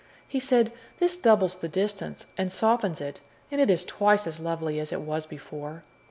[0.27, 3.19] He said, "This doubles the distance and softens it,
[3.51, 5.83] and it is twice as lovely as it was before."